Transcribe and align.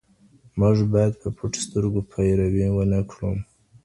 موږ 0.59 0.77
بايد 0.93 1.13
په 1.21 1.29
پټو 1.37 1.59
سترګو 1.65 1.99
پيروي 2.11 2.65
ونه 2.71 2.99
کړو. 3.11 3.29